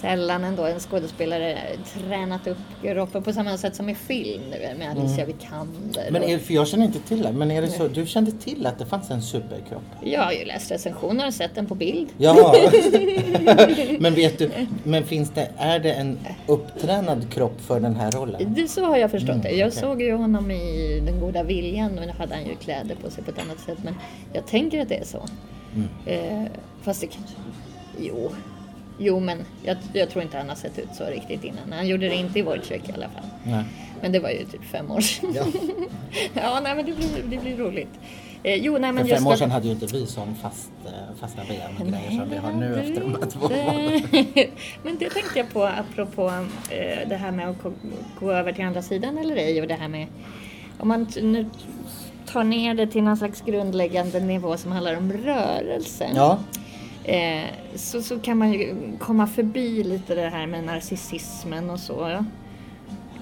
[0.00, 1.58] sällan ändå en skådespelare
[1.94, 6.00] tränat upp kroppen på samma sätt som i film nu med Alicia Vikander.
[6.00, 6.12] Mm.
[6.12, 8.30] Men och- är, för jag känner inte till det, men är det så, du kände
[8.32, 9.82] till att det fanns en superkropp?
[10.02, 12.08] Jag har ju läst recensioner och sett den på bild.
[12.18, 12.54] Ja,
[13.98, 14.50] men vet du,
[14.84, 18.54] men finns det, är det en upptränad kropp för den här rollen?
[18.54, 19.48] Det, så har jag förstått det.
[19.50, 19.80] Jag Mm, okej.
[19.80, 23.24] såg ju honom i Den goda viljan, men då hade han ju kläder på sig
[23.24, 23.78] på ett annat sätt.
[23.84, 23.94] Men
[24.32, 25.22] jag tänker att det är så.
[25.74, 25.88] Mm.
[26.06, 26.50] Eh,
[26.82, 27.34] Fast det kanske...
[28.00, 28.30] Jo.
[28.98, 31.72] Jo, men jag, jag tror inte han har sett ut så riktigt innan.
[31.72, 33.24] Han gjorde det inte i Wojciech i alla fall.
[33.44, 33.64] Nej.
[34.02, 35.32] Men det var ju typ fem år sedan.
[35.34, 35.44] Ja.
[36.34, 37.88] ja, nej men det blir, det blir roligt.
[38.42, 40.92] Eh, jo, nej men För fem år sedan hade ju inte vi sån fast, eh,
[41.20, 44.00] fasta ben och grejer som vi har nu efter de här två månaderna.
[44.82, 46.28] Men det tänkte jag på apropå
[46.70, 47.56] eh, det här med att
[48.20, 50.06] gå- över till andra sidan eller ej och det här med
[50.78, 51.46] om man nu
[52.26, 56.10] tar ner det till någon slags grundläggande nivå som handlar om rörelse.
[56.14, 56.38] Ja,
[57.08, 57.44] Eh,
[57.74, 61.92] så, så kan man ju komma förbi lite det här med narcissismen och så.
[62.10, 62.24] Ja.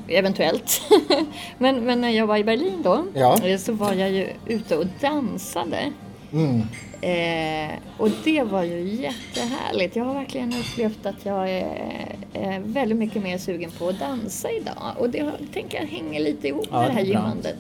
[0.09, 0.81] Eventuellt.
[1.59, 3.47] men, men när jag var i Berlin då Ja.
[3.47, 5.93] eh, så var jag ju ute och dansade.
[6.33, 6.63] mm.
[7.01, 9.97] Eh, och det var ju jättehärligt.
[9.97, 14.51] Jag har verkligen upplevt att jag är, är väldigt mycket mer sugen på att dansa
[14.51, 14.95] idag.
[14.99, 17.57] Och det tänker jag hänger lite ihop Ja, med det det här gymmandet.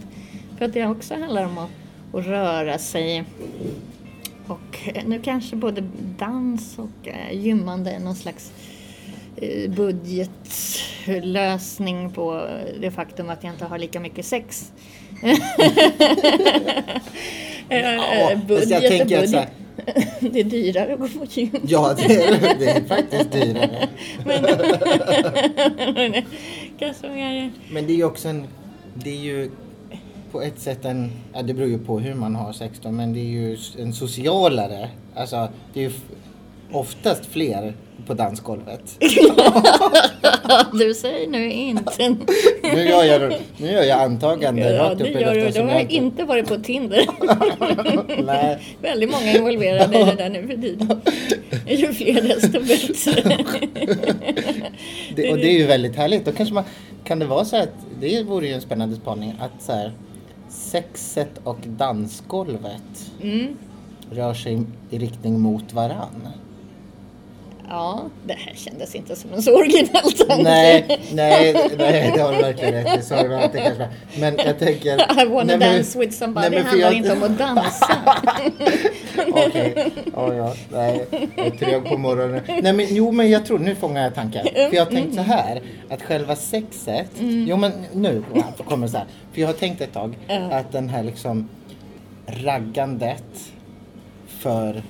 [0.58, 1.70] För att det också handlar om att,
[2.12, 3.24] att röra sig.
[4.46, 5.84] Och eh, nu kanske både
[6.18, 8.52] dans och eh, gymmande är någon slags
[9.36, 12.48] eh, budgetlösning på
[12.80, 14.72] det faktum att jag inte har lika mycket sex.
[17.68, 19.48] Ja, fast jag tänker att så här-
[20.20, 21.50] det är dyrare att gå på gym.
[21.66, 23.88] ja det, är, det är faktiskt dyrare.
[24.24, 24.42] Men,
[25.94, 26.14] men
[26.78, 27.52] kanske mer...
[27.70, 28.46] Men det är ju också en,
[28.94, 29.50] det är ju
[30.36, 33.12] på ett sätt en, ja det beror ju på hur man har sex då, men
[33.12, 35.92] det är ju en socialare, alltså det är ju
[36.72, 37.74] oftast fler
[38.06, 38.98] på dansgolvet.
[40.72, 42.16] Du säger nu inte.
[42.62, 46.24] Nu gör jag, nu gör jag antaganden Ja, rakt upp i luften Du har inte
[46.24, 47.06] varit på Tinder.
[48.24, 48.58] Nej.
[48.82, 51.00] Väldigt många involverade i det där nu för tiden.
[51.66, 53.44] Ju fler desto bättre.
[55.16, 56.24] Det, och det är ju väldigt härligt.
[56.24, 56.64] Då kanske man,
[57.04, 59.92] kan det vara så att det vore ju en spännande spaning att så här,
[60.48, 63.56] sexet och dansgolvet Mm.
[64.10, 66.28] rör sig i riktning mot varann.
[67.68, 70.42] Ja, det här kändes inte som en så originell tanke.
[70.42, 73.02] Nej, nej, nej, det har du verkligen rätt i.
[73.02, 73.88] Sorry, men kanske
[74.20, 75.22] Men jag tänker...
[75.22, 77.96] I wanna nej, men- dance with somebody nej, men handlar jag- inte om att dansa.
[79.30, 82.40] Okej, ja, ja, nej, jag är trög på morgonen.
[82.62, 84.46] Nej men jo men jag tror, nu fångar jag tanken.
[84.54, 88.22] För jag har tänkt så här, att själva sexet, jo men nu
[88.68, 89.06] kommer det så här.
[89.32, 90.18] För jag har tänkt ett tag
[90.50, 91.48] att den här liksom
[92.26, 93.24] raggandet
[94.28, 94.82] för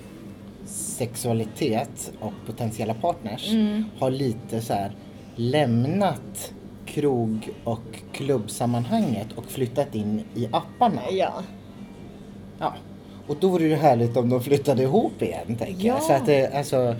[0.97, 3.51] sexualitet och potentiella partners
[3.99, 4.91] har lite så här
[5.37, 6.53] lämnat
[6.87, 11.01] krog och klubbsammanhanget och flyttat in i apparna.
[11.11, 11.33] Ja.
[12.59, 12.75] Ja,
[13.27, 15.97] och då vore det härligt om de flyttade ihop igen, tänker jag.
[15.97, 16.01] Ja.
[16.01, 16.97] Så att, det, alltså,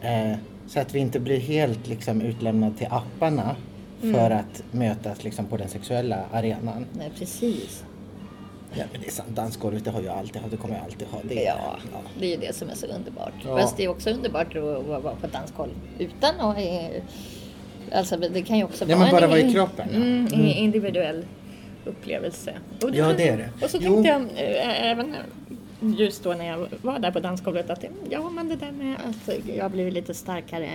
[0.00, 3.56] eh, så att vi inte blir helt liksom, utlämnade till apparna
[4.02, 4.14] Mm.
[4.14, 6.86] för att mötas liksom, på den sexuella arenan.
[6.92, 7.84] Nej, precis.
[8.74, 11.08] Ja, men det är sant, dansgolvet det har jag alltid ha, det kommer jag alltid
[11.08, 11.18] ha.
[11.22, 11.76] Det är, Ja,
[12.20, 13.32] det är ju det som är så underbart.
[13.44, 13.58] Ja.
[13.58, 16.58] Fast det är också underbart att vara på ett dansgolv utan att...
[16.58, 17.02] eh,
[17.92, 19.96] Alltså det kan ju också Ja, vara bara en vara i kroppen, ja.
[19.96, 21.24] Mm, en individuell
[21.84, 22.54] upplevelse.
[22.82, 23.50] Och Ja, det är det.
[23.64, 23.92] Och så Jo.
[24.04, 24.20] tänkte jag
[24.56, 25.14] eh, även
[25.80, 29.34] just då när jag var där på dansgolvet att ja, men det där med att
[29.56, 30.70] jag har blivit lite starkare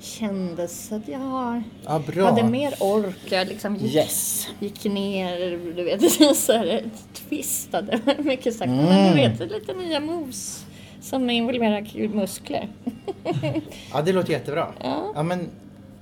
[0.00, 3.16] kändes att jag har, Ja, hade mer ork.
[3.30, 4.46] Jag liksom gick, Yes!
[4.60, 5.40] gick ner,
[5.76, 6.82] du vet, så här,
[7.28, 8.70] twistade mycket sagt.
[8.70, 9.08] Men Mm.
[9.08, 9.14] du
[9.46, 10.64] vet, lite nya moves
[11.00, 12.68] som involverar muskler.
[13.92, 14.68] Ja, det låter jättebra.
[14.82, 15.12] Ja.
[15.14, 15.48] Ja, men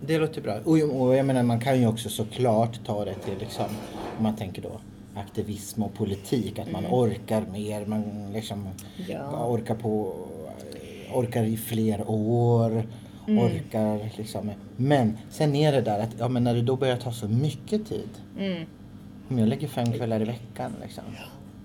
[0.00, 0.54] det låter bra.
[0.64, 3.64] Och, och jag menar, man kan ju också såklart ta det till liksom,
[4.18, 4.80] om man tänker då
[5.14, 8.68] aktivism och politik, att man orkar mer, man liksom
[9.08, 9.46] Ja.
[9.48, 10.14] orkar på,
[11.14, 12.86] orkar i fler år,
[13.28, 14.50] orkar liksom.
[14.76, 17.88] Men sen är det där att, ja men när det då börjar ta så mycket
[17.88, 18.08] tid.
[18.38, 18.64] Mm.
[19.28, 21.04] Om jag lägger fem kvällar i veckan liksom.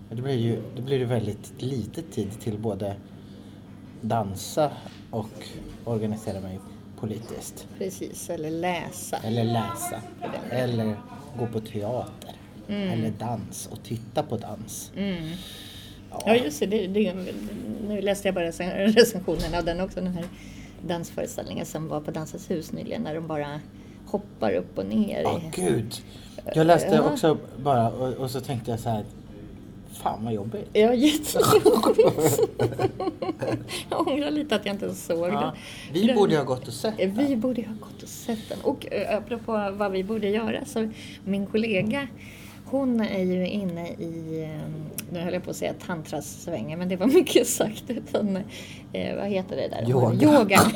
[0.10, 2.96] ja, Då blir det ju då blir det väldigt lite tid till både
[4.02, 4.72] dansa
[5.12, 5.30] och
[5.84, 6.60] organisera mig
[7.00, 7.68] politiskt.
[7.78, 9.18] Precis, eller läsa.
[9.18, 10.02] Eller läsa.
[10.52, 10.96] Eller
[11.40, 12.32] gå på teater.
[12.68, 14.92] Eller dans och titta på dans.
[14.98, 15.30] Mm.
[16.26, 17.14] Ja just det, det, det,
[17.88, 20.26] nu läste jag bara recen- recensionen av den också, den här
[20.82, 23.60] dansföreställningen som var på Dansens hus nyligen när de bara
[24.06, 25.22] hoppar upp och ner.
[25.22, 25.94] Ja, i- gud.
[26.56, 27.12] Jag läste Ja.
[27.12, 29.06] också bara och, och så tänkte jag så här.
[29.92, 30.70] Fan vad jobbigt.
[30.74, 32.40] Ja, jättejobbigt.
[33.90, 35.54] jag ångrar lite att jag inte såg Ja,
[35.94, 36.04] den.
[36.08, 37.14] vi borde ha gått och sett den.
[37.28, 38.58] Vi borde ha gått och sett den.
[38.64, 40.90] Och eh, apropå vad vi borde göra så
[41.26, 42.08] min kollega
[42.70, 44.50] hon är ju inne i, eh,
[45.12, 47.84] nu höll jag på att säga tantrasvängen men det var mycket sagt.
[47.88, 48.36] Utan,
[48.94, 49.90] eh, vad heter det där?
[49.90, 50.26] Yoga.
[50.26, 50.62] Yoga.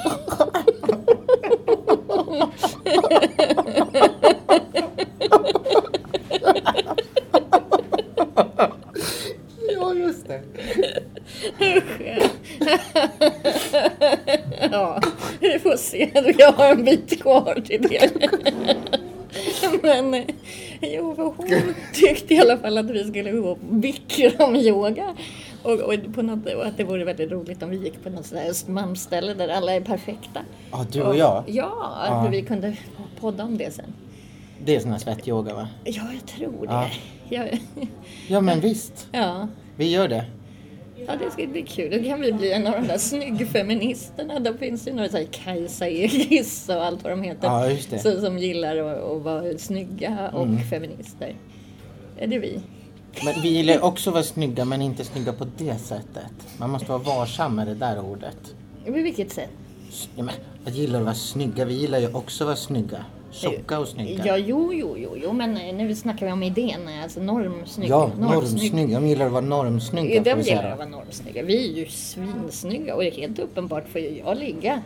[9.78, 10.42] Ja, just det.
[15.62, 16.34] får se.
[16.38, 18.12] Jag har en bit kvar till det.
[19.84, 20.26] Men
[20.96, 25.16] jo, för hon tyckte i alla fall att vi skulle gå på bikramyoga.
[25.64, 28.26] Och, och, på något, och att det vore väldigt roligt om vi gick på något
[28.26, 30.40] sådär Östermalmsställe där alla är perfekta.
[30.72, 31.44] Ja, du och jag.
[31.48, 31.72] Ja,
[32.08, 32.12] Ja.
[32.26, 32.76] att vi kunde
[33.20, 33.94] podda om det sen.
[34.66, 35.68] Det är sån här svettyoga va?
[35.84, 36.92] Ja, jag tror det.
[37.30, 37.46] Ja,
[38.28, 39.08] Ja men visst.
[39.12, 39.48] ja.
[39.76, 40.26] Vi gör det.
[41.08, 41.92] Ja, det ska bli kul.
[42.04, 44.40] Då kan vi bli en av de där snyggfeministerna.
[44.40, 47.48] Då finns det några så här Kajsa Ekis och allt vad de heter.
[47.48, 48.00] Ja, just det.
[48.00, 50.64] Så, som gillar att, att vara snygga och Mm.
[50.64, 51.36] feminister.
[52.18, 52.60] Är det vi?
[53.26, 56.32] Men vi gillar ju också att vara snygga men inte snygga på det sättet.
[56.58, 58.56] Man måste vara varsam med det där ordet.
[58.86, 59.50] På vilket sätt?
[60.16, 60.36] Ja, men,
[60.66, 61.66] jag gillar att vara snygga.
[61.66, 63.06] Vi gillar ju också att vara snygga.
[63.32, 64.26] Tjocka och snygga.
[64.26, 66.90] Ja, jo, jo, jo, jo, men nu snackar vi om idén.
[67.04, 67.90] Alltså normsnygg.
[67.90, 68.74] Ja, normsnygg.
[68.74, 69.00] normsnygga.
[69.00, 70.16] De gillar att vara normsnygga.
[70.16, 71.44] Ja, de gillar att vara normsnygga.
[71.44, 74.82] Vi är ju svinsnygga och helt uppenbart får ju jag ligga.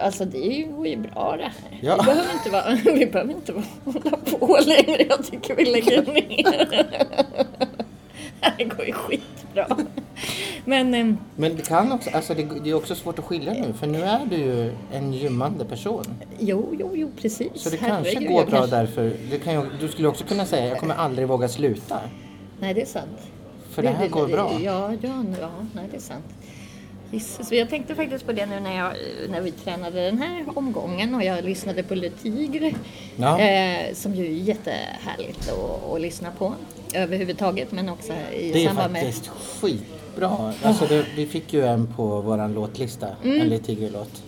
[0.00, 1.78] Alltså det går ju bra det här.
[1.80, 1.96] Ja.
[2.00, 5.06] Vi behöver inte, vara, vi behöver inte vara, hålla på längre.
[5.08, 6.86] Jag tycker vi lägger ner.
[8.58, 9.66] Det går ju skitbra.
[10.64, 13.72] Men eh, Men det kan också, alltså det, det är också svårt att skilja nu
[13.72, 16.04] för nu är du ju en gymmande person.
[16.38, 17.48] jo, jo, jo, precis.
[17.54, 19.12] Så det kanske Herregud, går jag bra kanske- därför.
[19.30, 22.00] Det kan ju, du skulle också kunna säga jag kommer aldrig våga sluta.
[22.60, 23.18] Nej, det är sant.
[23.70, 24.52] För det här går bra.
[24.62, 26.24] Ja, ja, ja nej, det är sant.
[27.10, 28.92] Jesus, jag tänkte faktiskt på det nu när, jag,
[29.30, 32.72] när vi tränade den här omgången och jag lyssnade på Le Tigre.
[33.16, 33.38] Ja.
[33.40, 36.54] Eh, som ju är jättehärligt att, att lyssna på
[36.94, 39.02] överhuvudtaget men också i Det är samband med...
[39.02, 39.30] faktiskt
[40.12, 40.52] skitbra.
[40.62, 43.40] Alltså det, vi fick ju en på våran låtlista, Mm.
[43.40, 44.22] en Lille Tiger-låt.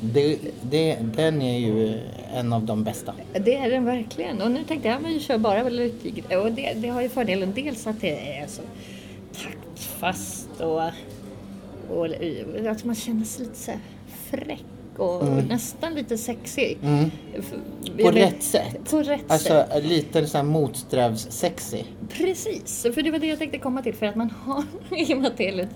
[0.00, 2.00] Det, det, den är ju
[2.34, 3.14] en av de bästa.
[3.44, 4.42] Det är den verkligen.
[4.42, 6.36] Och nu tänkte jag, men vi kör bara Le Tigre.
[6.36, 8.62] Och det, det har ju fördelen dels att det är så
[9.42, 10.82] taktfast och,
[11.98, 12.06] och
[12.70, 13.72] att man känner sig lite så
[14.30, 14.64] fräck
[14.96, 16.78] och nästan lite sexig.
[16.82, 17.10] Mm.
[17.98, 18.90] På vet- rätt sätt.
[18.90, 19.84] På rätt Alltså sätt.
[19.84, 21.82] lite så här motsträvs-sexy.
[22.12, 23.94] Precis, för det var det jag tänkte komma till.
[23.94, 24.64] För att man har
[24.96, 25.68] i och med att det är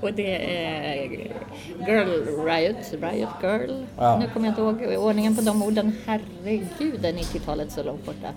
[0.00, 1.04] och det är
[1.86, 3.84] Girl Riot, Riot Girl.
[3.98, 4.18] Ja.
[4.18, 5.92] Nu kommer jag inte ihåg ordningen på de orden.
[6.06, 8.28] Herregud, är 90-talet så långt borta.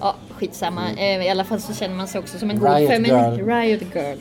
[0.00, 0.82] Ja, skitsamma.
[0.98, 2.78] Eh, I alla fall så känner man sig också som en god Mm.
[2.80, 3.38] Riot feminist.
[3.38, 3.46] girl.
[3.48, 4.18] Riot Girl.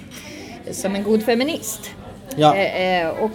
[0.73, 1.91] Som en god feminist.
[2.35, 2.55] Ja.
[2.55, 3.31] Eh, eh, och,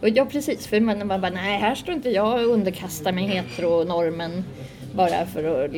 [0.00, 0.66] och ja, precis.
[0.66, 4.44] För man, bara, nej, här står inte jag och underkastar mig heteronormen
[4.96, 5.70] bara för att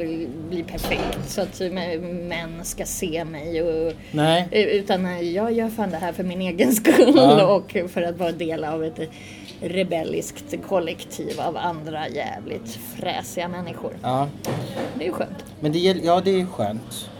[0.50, 1.60] bli perfekt så att
[2.02, 3.62] män ska se mig.
[3.62, 4.48] Och, Nej.
[4.50, 7.46] Eh, Utan eh, jag gör fan det här för min egen skull Ja.
[7.56, 9.00] och för att vara del av ett
[9.60, 13.92] rebelliskt kollektiv av andra jävligt fräsiga människor.
[14.02, 14.28] Ja.
[14.94, 15.44] Det är ju skönt.
[15.60, 17.10] Men det, ja, det är skönt.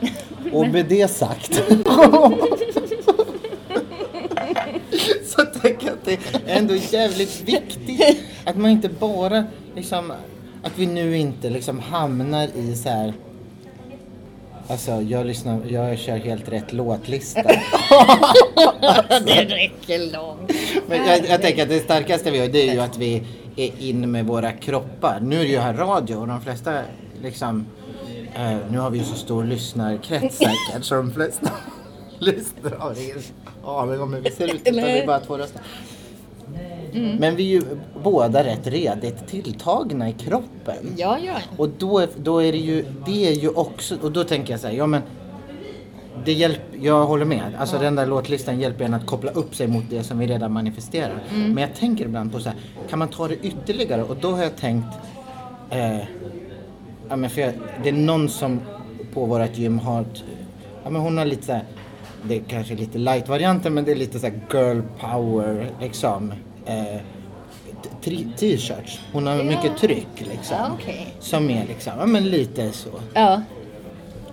[0.52, 1.62] Och med det sagt.
[5.36, 9.44] så tänker jag att det är ändå jävligt viktigt att man inte bara
[9.76, 10.12] liksom
[10.62, 13.14] att vi nu inte liksom hamnar i så här
[14.68, 17.42] Alltså jag lyssnar, jag kör helt rätt låtlista.
[19.26, 20.52] det räcker långt.
[20.88, 23.22] Men jag, jag tänker att det starkaste vi gör det är ju att vi
[23.56, 25.20] är in med våra kroppar.
[25.20, 26.80] Nu är det ju här radio och de flesta
[27.22, 27.66] liksom
[28.34, 31.50] eh, Nu har vi ju så stor lyssnarkrets säkert så de flesta
[32.18, 32.82] lyssnar
[33.62, 35.62] om hur vi ser ut utan det är bara två röster.
[37.18, 37.62] Men vi är ju
[38.02, 40.94] båda rätt redigt tilltagna i kroppen.
[40.96, 41.34] Ja, ja.
[41.56, 44.66] Och då, då är det ju, det är ju också, och då tänker jag så
[44.66, 45.02] här, ja men
[46.24, 47.54] det hjälp, jag håller med.
[47.58, 50.52] Alltså den där låtlistan hjälper en att koppla upp sig mot det som vi redan
[50.52, 51.22] manifesterar.
[51.54, 52.58] Men jag tänker ibland på så här,
[52.90, 54.02] kan man ta det ytterligare?
[54.02, 54.88] Och då har jag tänkt,
[55.70, 55.98] eh,
[57.08, 58.60] ja men för jag, det är någon som
[59.14, 60.04] på vårt gym har,
[60.84, 61.64] ja men hon har lite så här,
[62.28, 66.32] det är kanske lite light-varianten men det är lite så här girl power liksom.
[66.66, 67.00] Eh,
[68.36, 69.00] t-shirts.
[69.12, 70.56] Hon har mycket tryck liksom.
[70.56, 71.14] Ja, okej.
[71.20, 72.90] Som är liksom, ja men lite så.
[73.14, 73.42] Ja,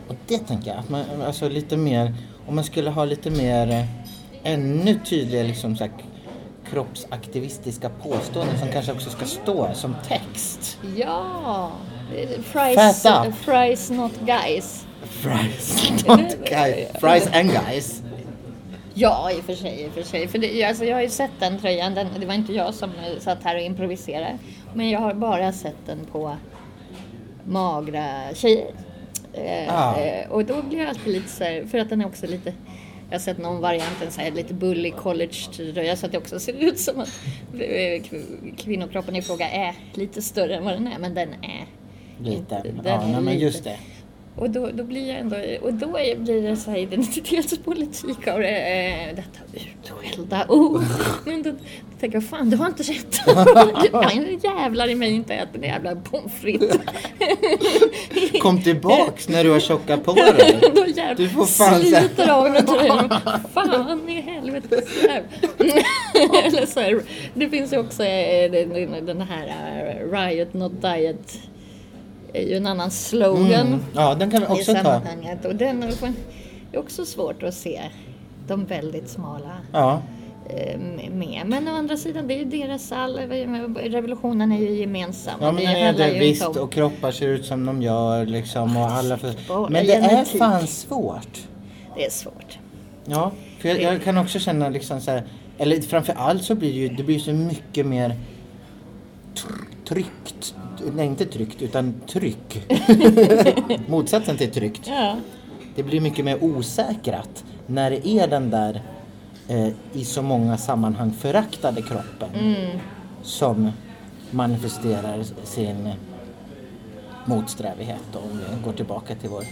[0.07, 2.13] Och det tänker jag, att man, alltså lite mer,
[2.47, 3.85] om man skulle ha lite mer, eh,
[4.43, 5.93] ännu tydligare liksom så här,
[6.71, 10.77] kroppsaktivistiska påståenden som kanske också ska stå som text.
[10.97, 11.71] ja.
[12.43, 13.05] Fries,
[13.45, 14.85] fries not guys.
[15.03, 16.87] Fries, not guys.
[17.01, 18.01] Fries and guys.
[18.93, 19.81] Ja, i och för sig.
[19.81, 20.27] I och för sig.
[20.27, 21.95] För det, alltså, jag har ju sett den tröjan.
[21.95, 24.37] Den, det var inte jag som satt här och improviserade.
[24.73, 26.35] Men jag har bara sett den på
[27.45, 28.71] magra tjejer.
[29.33, 29.99] Eh, Ah.
[29.99, 32.53] eh, och då blir jag alltid lite så här, för att den är också lite
[33.09, 36.39] jag har sett någon variant, en så här lite bully college-tröja så att det också
[36.39, 37.19] ser ut som att
[37.53, 37.59] eh,
[38.01, 40.99] kv- kvinnokroppen i fråga är lite större än vad den är.
[40.99, 41.65] Men den är
[42.23, 42.37] Lite.
[42.39, 43.45] inte- den Ja, är nej, men lite.
[43.45, 43.77] just det.
[44.39, 48.39] Och då, då blir jag ändå, och då är, blir det så här identitetspolitik av
[48.39, 50.45] det, eh, detta utskällda.
[50.49, 50.83] Oh.
[51.25, 51.57] Men då, då
[51.99, 53.21] tänker jag, fan du har inte sett.
[53.91, 56.77] Jag jävlar i mig inte äter en jävla pommes frites.
[58.41, 60.59] Kom tillbaks när du har tjockat på dig.
[60.75, 63.09] Då jävlar Du får fan sliter av mig tröjan.
[63.53, 64.81] Fan i helvete.
[66.45, 67.01] Eller så här,
[67.33, 71.39] det finns ju också eh, den, den här eh, Riot Not Diet.
[72.33, 73.79] Är ju en annan slogan Mm.
[73.95, 75.01] Ja, den kan vi i också ta.
[75.47, 75.93] Och den är
[76.79, 77.81] också svårt att se
[78.47, 80.01] de väldigt smala Ja,
[80.49, 80.79] eh,
[81.11, 81.41] med.
[81.45, 83.17] Men å andra sidan, det är ju deras all...
[83.75, 85.33] Revolutionen är ju gemensam.
[85.41, 88.25] ja men det det är ju visst om- och kroppar ser ut som de gör
[88.25, 89.69] liksom och alla för...
[89.69, 91.47] Men det är fan svårt.
[91.95, 92.57] Det är svårt.
[93.05, 95.23] Ja, för jag, jag kan också känna liksom så här,
[95.57, 98.15] eller framför allt så blir det ju, det blir så mycket mer
[99.35, 100.55] tr- tryckt.
[100.95, 102.67] Nej, inte tryckt, utan tryck.
[103.87, 104.87] Motsatsen till tryckt.
[104.87, 105.15] Ja.
[105.75, 108.81] Det blir mycket mer osäkrat när det är den där
[109.47, 112.79] eh, i så många sammanhang föraktade kroppen Mm.
[113.23, 113.71] som
[114.31, 115.89] manifesterar sin
[117.25, 119.43] motsträvighet om vi går tillbaka till vår,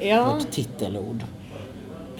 [0.00, 0.34] ja.
[0.34, 1.24] vårt titelord.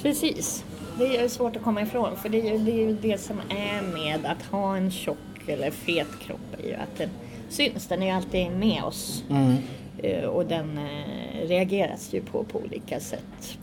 [0.02, 0.64] Precis.
[0.98, 3.36] Det är svårt att komma ifrån för det är, ju, det är ju det som
[3.48, 7.08] är med att ha en tjock eller fet kropp är ju att den
[7.48, 7.86] syns.
[7.86, 9.54] Den är ju alltid med oss Mm.
[10.02, 13.58] Eh, och den eh, reageras ju på på olika sätt.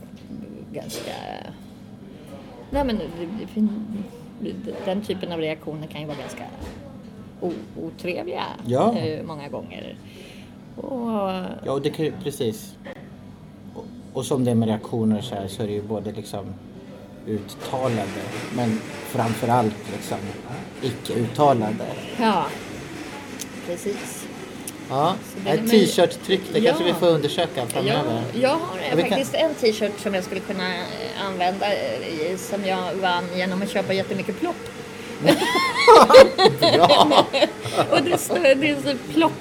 [0.72, 1.12] Ganska...
[2.70, 3.00] Nej men
[4.84, 6.42] den typen av reaktioner kan ju vara ganska
[7.76, 8.98] otrevliga Ja.
[8.98, 9.96] eh, många gånger.
[10.76, 11.10] Och,
[11.64, 12.74] Ja, och det kan ju, precis.
[13.74, 16.46] Och, och som det är med reaktioner så här så är det ju både liksom
[17.26, 18.22] uttalade
[18.56, 18.70] men
[19.04, 20.18] framförallt liksom
[20.82, 21.86] icke-uttalade.
[22.20, 22.46] ja,
[23.66, 24.24] precis.
[24.90, 25.14] Ja,
[25.46, 26.64] ett t-shirt-tryck det Ja.
[26.70, 28.22] kanske vi får undersöka Jag, framöver.
[28.40, 32.94] jag har kan- faktiskt en t-shirt som jag skulle kunna eh, använda eh, som jag
[32.94, 34.56] vann genom att köpa jättemycket plopp.
[37.90, 39.32] Och det står det är så plopp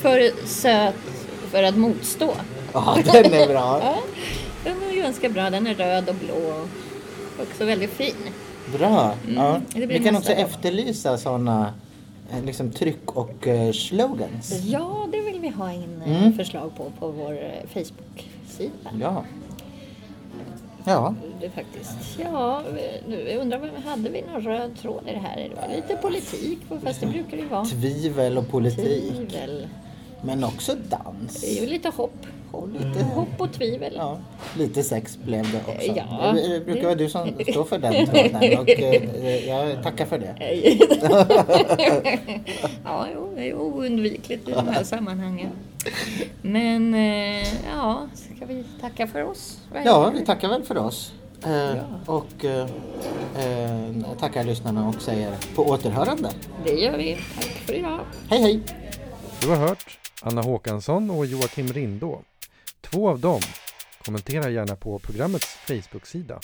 [0.00, 0.94] för söt
[1.50, 2.34] för att motstå.
[2.72, 3.80] Ja, den är bra.
[3.84, 3.98] Ja,
[4.64, 5.50] den är ganska bra.
[5.50, 6.68] Den är röd och blå och
[7.42, 8.14] också väldigt fin.
[8.78, 9.14] Bra.
[9.36, 9.60] Ja.
[9.74, 11.74] Mm, Vi kan också efterlysa sådana
[12.44, 14.62] liksom tryck och eh, slogans.
[14.64, 16.32] Ja, det vill vi ha in eh, Mm.
[16.34, 18.90] förslag på på vår eh, Facebook-sida.
[19.00, 19.24] Ja.
[20.84, 21.14] Ja.
[21.40, 22.18] Det faktiskt.
[22.18, 22.62] Ja,
[23.08, 25.36] nu jag undrar, vad- hade vi någon röd tråd i det här?
[25.48, 27.64] Det var lite politik, fast det brukar det ju vara.
[27.64, 29.12] Tvivel och politik.
[29.16, 29.68] Tvivel.
[30.22, 31.44] Men också Det är dans.
[31.60, 32.26] ju lite hopp.
[32.52, 33.92] Och lite, Hopp och tvivel.
[33.96, 34.18] ja,
[34.58, 35.92] lite sex blev det också.
[35.96, 40.18] Ja, det, brukar vara du som står för den tråden och eh, jag tackar för
[40.18, 40.34] det.
[42.84, 45.50] ja, jo, det är oundvikligt i de här sammanhangen.
[46.42, 49.58] Men eh, ja, ska vi tacka för oss?
[49.84, 51.12] Ja, vi tackar väl för oss.
[51.44, 51.74] Eh, Ja.
[52.06, 52.66] Och eh,
[53.38, 56.30] eh, tackar lyssnarna och säger på återhörande.
[56.64, 57.18] Det gör vi.
[57.36, 58.00] Tack för idag.
[58.28, 58.60] Hej hej!
[59.42, 62.20] Du har hört Anna Håkansson och Joakim Rindå.
[62.80, 63.40] Två av dem.
[64.04, 66.40] Kommentera gärna på programmets Facebook-sida.